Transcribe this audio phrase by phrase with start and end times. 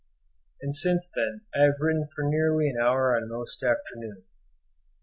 [0.63, 4.23] and since then I have written for nearly an hour on most afternoons."